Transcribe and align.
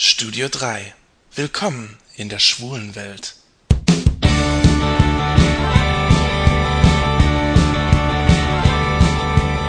Studio 0.00 0.48
3. 0.48 0.94
Willkommen 1.34 1.98
in 2.14 2.28
der 2.28 2.38
schwulen 2.38 2.94
Welt. 2.94 3.34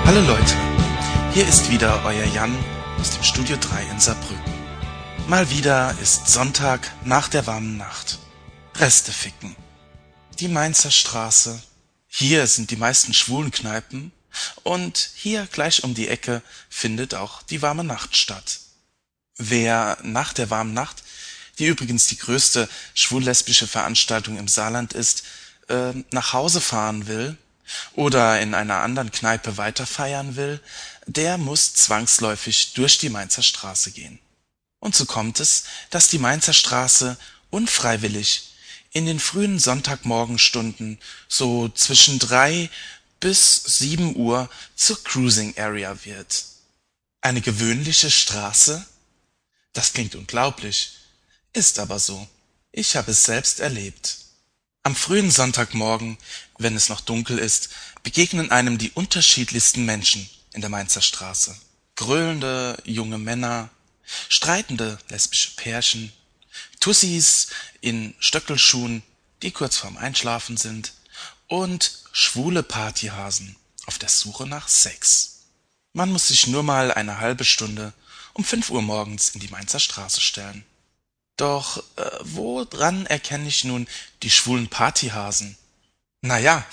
Hallo 0.05 0.21
Leute, 0.27 0.55
hier 1.33 1.47
ist 1.47 1.71
wieder 1.71 2.05
euer 2.05 2.25
Jan 2.25 2.55
aus 2.99 3.09
dem 3.09 3.23
Studio 3.23 3.57
3 3.59 3.85
in 3.85 3.99
Saarbrücken. 3.99 4.53
Mal 5.27 5.49
wieder 5.49 5.97
ist 5.99 6.27
Sonntag 6.27 6.93
nach 7.03 7.27
der 7.27 7.47
warmen 7.47 7.77
Nacht. 7.77 8.19
Reste 8.75 9.11
ficken. 9.11 9.55
Die 10.37 10.47
Mainzer 10.47 10.91
Straße. 10.91 11.59
Hier 12.07 12.45
sind 12.45 12.69
die 12.69 12.77
meisten 12.77 13.15
schwulen 13.15 13.49
Kneipen 13.49 14.11
und 14.61 15.09
hier 15.15 15.47
gleich 15.51 15.83
um 15.83 15.95
die 15.95 16.07
Ecke 16.07 16.43
findet 16.69 17.15
auch 17.15 17.41
die 17.41 17.63
warme 17.63 17.83
Nacht 17.83 18.15
statt. 18.15 18.59
Wer 19.39 19.97
nach 20.03 20.33
der 20.33 20.49
warmen 20.49 20.73
Nacht, 20.73 21.01
die 21.59 21.65
übrigens 21.65 22.07
die 22.07 22.17
größte 22.17 22.67
schwul-lesbische 22.93 23.67
Veranstaltung 23.67 24.37
im 24.37 24.49
Saarland 24.49 24.91
ist, 24.91 25.23
äh, 25.69 25.93
nach 26.11 26.33
Hause 26.33 26.59
fahren 26.59 27.07
will 27.07 27.37
oder 27.93 28.41
in 28.41 28.53
einer 28.53 28.81
anderen 28.81 29.11
Kneipe 29.11 29.55
weiter 29.55 29.85
feiern 29.85 30.35
will, 30.35 30.59
der 31.05 31.37
muss 31.37 31.73
zwangsläufig 31.73 32.73
durch 32.73 32.97
die 32.97 33.09
Mainzer 33.09 33.41
Straße 33.41 33.91
gehen. 33.91 34.19
Und 34.79 34.93
so 34.93 35.05
kommt 35.05 35.39
es, 35.39 35.63
dass 35.89 36.09
die 36.09 36.19
Mainzer 36.19 36.53
Straße 36.53 37.17
unfreiwillig 37.49 38.49
in 38.91 39.05
den 39.05 39.21
frühen 39.21 39.57
Sonntagmorgenstunden 39.57 40.99
so 41.29 41.69
zwischen 41.69 42.19
drei 42.19 42.69
bis 43.21 43.63
sieben 43.63 44.17
Uhr 44.17 44.49
zur 44.75 45.01
Cruising 45.03 45.57
Area 45.57 45.97
wird. 46.03 46.43
Eine 47.21 47.39
gewöhnliche 47.39 48.11
Straße? 48.11 48.85
Das 49.73 49.93
klingt 49.93 50.15
unglaublich, 50.15 50.93
ist 51.53 51.79
aber 51.79 51.99
so. 51.99 52.27
Ich 52.71 52.95
habe 52.95 53.11
es 53.11 53.23
selbst 53.23 53.59
erlebt. 53.59 54.17
Am 54.83 54.95
frühen 54.95 55.31
Sonntagmorgen, 55.31 56.17
wenn 56.57 56.75
es 56.75 56.89
noch 56.89 57.01
dunkel 57.01 57.37
ist, 57.37 57.69
begegnen 58.03 58.51
einem 58.51 58.77
die 58.77 58.91
unterschiedlichsten 58.91 59.85
Menschen 59.85 60.29
in 60.53 60.61
der 60.61 60.69
Mainzer 60.69 61.01
Straße. 61.01 61.55
Gröhlende 61.95 62.81
junge 62.85 63.17
Männer, 63.17 63.69
streitende 64.29 64.97
lesbische 65.09 65.55
Pärchen, 65.55 66.11
Tussis 66.79 67.47
in 67.81 68.15
Stöckelschuhen, 68.19 69.03
die 69.41 69.51
kurz 69.51 69.77
vorm 69.77 69.97
Einschlafen 69.97 70.57
sind, 70.57 70.93
und 71.47 72.03
schwule 72.11 72.63
Partyhasen 72.63 73.55
auf 73.85 73.97
der 73.97 74.09
Suche 74.09 74.45
nach 74.47 74.67
Sex. 74.67 75.41
Man 75.93 76.11
muss 76.11 76.27
sich 76.27 76.47
nur 76.47 76.63
mal 76.63 76.91
eine 76.93 77.19
halbe 77.19 77.43
Stunde 77.43 77.93
um 78.39 78.45
fünf 78.45 78.69
Uhr 78.69 78.81
morgens 78.81 79.29
in 79.29 79.41
die 79.41 79.49
Mainzer 79.49 79.81
Straße 79.81 80.21
stellen. 80.21 80.63
Doch 81.35 81.83
äh, 81.97 82.09
woran 82.21 83.05
erkenne 83.05 83.49
ich 83.49 83.65
nun 83.65 83.85
die 84.23 84.31
schwulen 84.31 84.69
Partyhasen? 84.69 85.57
Na 86.21 86.37
ja, 86.37 86.65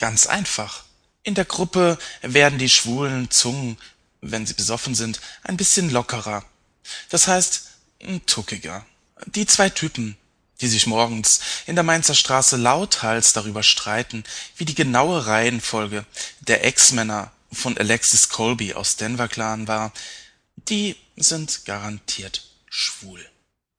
ganz 0.00 0.26
einfach. 0.26 0.82
In 1.22 1.36
der 1.36 1.44
Gruppe 1.44 1.96
werden 2.22 2.58
die 2.58 2.68
schwulen 2.68 3.30
Zungen, 3.30 3.78
wenn 4.20 4.46
sie 4.46 4.54
besoffen 4.54 4.96
sind, 4.96 5.20
ein 5.44 5.56
bisschen 5.56 5.90
lockerer. 5.90 6.44
Das 7.08 7.28
heißt, 7.28 7.70
tuckiger. 8.26 8.84
Die 9.26 9.46
zwei 9.46 9.70
Typen, 9.70 10.16
die 10.60 10.66
sich 10.66 10.88
morgens 10.88 11.38
in 11.66 11.76
der 11.76 11.84
Mainzer 11.84 12.16
Straße 12.16 12.56
lauthals 12.56 13.32
darüber 13.32 13.62
streiten, 13.62 14.24
wie 14.56 14.64
die 14.64 14.74
genaue 14.74 15.24
Reihenfolge 15.24 16.04
der 16.40 16.64
Ex-Männer 16.64 17.30
von 17.52 17.78
Alexis 17.78 18.28
Colby 18.28 18.74
aus 18.74 18.96
Denver 18.96 19.28
Clan 19.28 19.68
war, 19.68 19.92
die 20.68 20.96
sind 21.16 21.64
garantiert 21.64 22.42
schwul. 22.68 23.24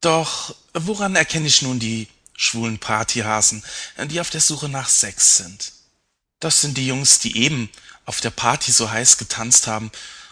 Doch 0.01 0.55
woran 0.73 1.15
erkenne 1.15 1.47
ich 1.47 1.61
nun 1.61 1.79
die 1.79 2.07
schwulen 2.35 2.79
Partyhasen, 2.79 3.63
die 4.05 4.19
auf 4.19 4.29
der 4.29 4.41
Suche 4.41 4.69
nach 4.69 4.89
Sex 4.89 5.37
sind? 5.37 5.71
Das 6.39 6.61
sind 6.61 6.77
die 6.77 6.87
Jungs, 6.87 7.19
die 7.19 7.37
eben 7.37 7.69
auf 8.05 8.19
der 8.19 8.31
Party 8.31 8.71
so 8.71 8.91
heiß 8.91 9.17
getanzt 9.17 9.67
haben 9.67 9.91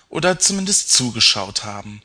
oder 0.10 0.40
zumindest 0.40 0.92
zugeschaut 0.92 1.64
haben. 1.64 2.02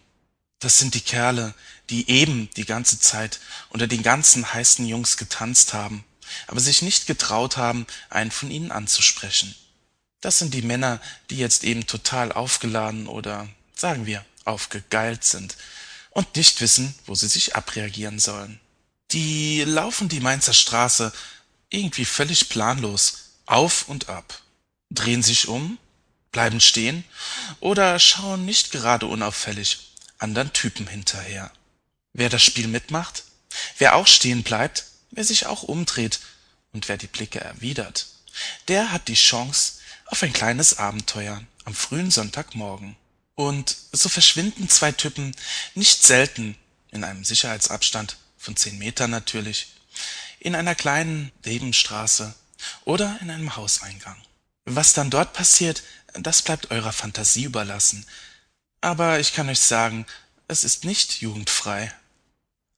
Das 0.60 0.78
sind 0.78 0.94
die 0.94 1.00
Kerle, 1.00 1.54
die 1.90 2.08
eben 2.08 2.48
die 2.56 2.64
ganze 2.64 2.98
Zeit 2.98 3.40
unter 3.68 3.86
den 3.86 4.02
ganzen 4.02 4.52
heißen 4.52 4.86
Jungs 4.86 5.16
getanzt 5.16 5.74
haben, 5.74 6.04
aber 6.46 6.60
sich 6.60 6.82
nicht 6.82 7.06
getraut 7.06 7.56
haben, 7.56 7.86
einen 8.10 8.30
von 8.30 8.50
ihnen 8.50 8.70
anzusprechen. 8.70 9.54
Das 10.20 10.38
sind 10.38 10.54
die 10.54 10.62
Männer, 10.62 11.00
die 11.30 11.36
jetzt 11.36 11.64
eben 11.64 11.86
total 11.86 12.32
aufgeladen 12.32 13.06
oder, 13.06 13.48
sagen 13.74 14.06
wir, 14.06 14.24
aufgegeilt 14.46 15.24
sind 15.24 15.56
und 16.10 16.36
nicht 16.36 16.60
wissen, 16.60 16.94
wo 17.04 17.14
sie 17.14 17.28
sich 17.28 17.56
abreagieren 17.56 18.18
sollen. 18.18 18.60
Die 19.12 19.62
laufen 19.64 20.08
die 20.08 20.20
Mainzer 20.20 20.54
Straße 20.54 21.12
irgendwie 21.70 22.04
völlig 22.04 22.48
planlos 22.48 23.30
auf 23.46 23.88
und 23.88 24.08
ab, 24.08 24.40
drehen 24.90 25.22
sich 25.22 25.48
um, 25.48 25.78
bleiben 26.32 26.60
stehen 26.60 27.04
oder 27.60 27.98
schauen 27.98 28.44
nicht 28.44 28.70
gerade 28.70 29.06
unauffällig 29.06 29.92
anderen 30.18 30.52
Typen 30.52 30.86
hinterher. 30.86 31.50
Wer 32.12 32.28
das 32.28 32.42
Spiel 32.42 32.68
mitmacht, 32.68 33.24
wer 33.78 33.94
auch 33.96 34.06
stehen 34.06 34.42
bleibt, 34.42 34.84
wer 35.10 35.24
sich 35.24 35.46
auch 35.46 35.62
umdreht 35.62 36.20
und 36.72 36.88
wer 36.88 36.96
die 36.96 37.06
Blicke 37.06 37.40
erwidert, 37.40 38.06
der 38.68 38.92
hat 38.92 39.08
die 39.08 39.14
Chance 39.14 39.74
auf 40.06 40.22
ein 40.22 40.32
kleines 40.32 40.78
Abenteuer 40.78 41.42
am 41.64 41.74
frühen 41.74 42.10
Sonntagmorgen. 42.10 42.96
Und 43.36 43.76
so 43.92 44.08
verschwinden 44.08 44.68
zwei 44.68 44.92
Typen 44.92 45.36
nicht 45.74 46.02
selten 46.02 46.56
in 46.90 47.04
einem 47.04 47.22
Sicherheitsabstand 47.22 48.16
von 48.38 48.56
zehn 48.56 48.78
Metern 48.78 49.10
natürlich, 49.10 49.68
in 50.40 50.54
einer 50.54 50.74
kleinen 50.74 51.30
Nebenstraße 51.44 52.34
oder 52.84 53.18
in 53.20 53.30
einem 53.30 53.54
Hauseingang. 53.54 54.16
Was 54.64 54.94
dann 54.94 55.10
dort 55.10 55.34
passiert, 55.34 55.82
das 56.14 56.42
bleibt 56.42 56.70
eurer 56.70 56.92
Fantasie 56.92 57.44
überlassen. 57.44 58.06
Aber 58.80 59.20
ich 59.20 59.34
kann 59.34 59.48
euch 59.48 59.60
sagen, 59.60 60.06
es 60.48 60.64
ist 60.64 60.84
nicht 60.84 61.20
jugendfrei. 61.20 61.92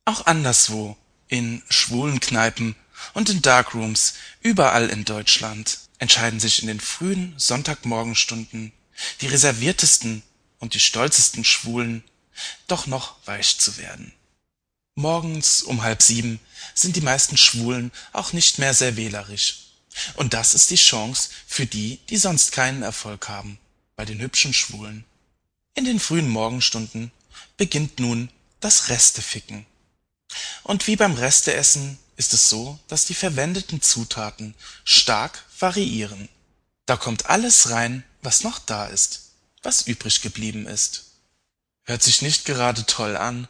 Auch 0.05 0.27
anderswo, 0.27 0.97
in 1.29 1.63
schwulen 1.69 2.19
Kneipen 2.19 2.75
und 3.15 3.31
in 3.31 3.43
Darkrooms, 3.43 4.15
überall 4.41 4.89
in 4.89 5.05
Deutschland, 5.05 5.79
entscheiden 5.99 6.41
sich 6.41 6.63
in 6.63 6.69
den 6.69 6.81
frühen 6.81 7.35
Sonntagmorgenstunden 7.37 8.73
die 9.21 9.27
reserviertesten 9.27 10.23
und 10.59 10.75
die 10.75 10.81
stolzesten 10.81 11.45
Schwulen, 11.45 12.05
doch 12.67 12.87
noch 12.87 13.17
weich 13.27 13.59
zu 13.59 13.77
werden. 13.79 14.13
Morgens 14.95 15.63
um 15.63 15.83
halb 15.83 16.03
sieben 16.03 16.41
sind 16.75 16.97
die 16.97 17.01
meisten 17.01 17.37
Schwulen 17.37 17.93
auch 18.13 18.33
nicht 18.33 18.59
mehr 18.59 18.75
sehr 18.75 18.97
wählerisch. 18.97 19.69
Und 20.15 20.35
das 20.35 20.55
ist 20.55 20.71
die 20.71 20.77
Chance 20.77 21.31
für 21.47 21.67
die, 21.67 21.99
die 22.09 22.17
sonst 22.17 22.53
keinen 22.53 22.83
Erfolg 22.83 23.29
haben, 23.29 23.59
bei 23.97 24.05
den 24.05 24.21
hübschen 24.21 24.53
Schwulen. 24.53 25.05
In 25.75 25.85
den 25.85 26.01
frühen 26.01 26.29
Morgenstunden 26.29 27.13
beginnt 27.57 28.01
nun 28.01 28.31
das 28.61 28.89
Resteficken. 28.89 29.67
Und 30.65 30.87
wie 30.87 30.97
beim 30.97 31.15
Resteessen 31.15 31.99
ist 32.17 32.35
es 32.35 32.49
so, 32.49 32.79
dass 32.89 33.07
die 33.07 33.15
verwendeten 33.15 33.81
Zutaten 33.81 34.55
stark 34.85 35.45
variieren. 35.59 36.29
Da 36.87 36.97
kommt 36.97 37.27
alles 37.27 37.71
rein, 37.71 38.05
was 38.23 38.43
noch 38.43 38.59
da 38.59 38.87
ist, 38.87 39.28
was 39.69 39.83
übrig 39.83 40.23
geblieben 40.23 40.67
ist. 40.67 41.05
Hört 41.85 42.03
sich 42.03 42.23
nicht 42.23 42.47
gerade 42.47 42.87
toll 42.87 43.19
an, 43.19 43.49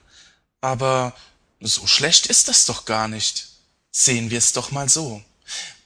aber 0.60 1.14
so 1.60 1.86
schlecht 1.86 2.26
ist 2.26 2.48
das 2.48 2.66
doch 2.66 2.86
gar 2.86 3.06
nicht. 3.06 3.46
Sehen 3.92 4.28
wir 4.28 4.38
es 4.38 4.52
doch 4.52 4.72
mal 4.72 4.88
so. 4.88 5.22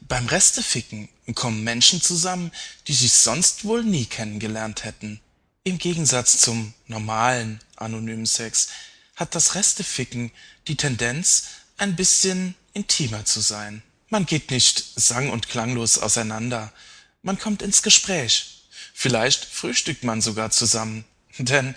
Beim 0.01 0.25
Resteficken 0.27 1.11
kommen 1.35 1.63
Menschen 1.65 2.01
zusammen, 2.01 2.51
die 2.89 2.95
sich 2.95 3.13
sonst 3.13 3.67
wohl 3.67 3.85
nie 3.85 4.07
kennengelernt 4.07 4.85
hätten. 4.85 5.21
Im 5.65 5.77
Gegensatz 5.77 6.39
zum 6.39 6.73
normalen 6.87 7.61
anonymen 7.77 8.25
Sex 8.25 8.69
hat 9.17 9.35
das 9.35 9.55
Resteficken 9.55 10.33
die 10.67 10.79
Tendenz, 10.79 11.45
ein 11.77 11.95
bisschen 11.95 12.55
intimer 12.73 13.27
zu 13.27 13.41
sein. 13.41 13.83
Man 14.09 14.25
geht 14.25 14.51
nicht 14.51 14.83
sang- 14.97 15.29
und 15.29 15.51
klanglos 15.51 15.99
auseinander. 15.99 16.73
Man 17.21 17.39
kommt 17.39 17.61
ins 17.61 17.83
Gespräch. 17.83 18.62
Vielleicht 18.95 19.45
frühstückt 19.45 20.05
man 20.05 20.21
sogar 20.21 20.51
zusammen. 20.51 21.05
Denn 21.39 21.75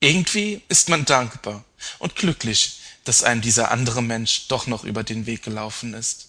irgendwie 0.00 0.62
ist 0.68 0.88
man 0.88 1.04
dankbar 1.04 1.64
und 1.98 2.16
glücklich, 2.16 2.80
dass 3.04 3.22
einem 3.22 3.40
dieser 3.40 3.70
andere 3.70 4.02
Mensch 4.02 4.48
doch 4.48 4.66
noch 4.66 4.84
über 4.84 5.04
den 5.04 5.26
Weg 5.26 5.42
gelaufen 5.42 5.94
ist. 5.94 6.25